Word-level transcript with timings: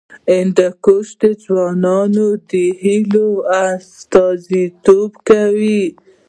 هندوکش 0.35 1.07
د 1.21 1.23
ځوانانو 1.43 2.27
د 2.51 2.51
هیلو 2.83 3.29
استازیتوب 3.71 5.11
کوي. 5.29 5.83